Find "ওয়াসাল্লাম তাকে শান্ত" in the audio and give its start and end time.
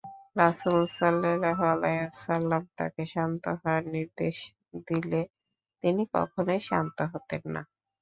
2.03-3.43